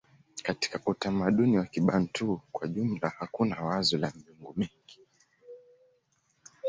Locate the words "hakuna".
3.09-3.63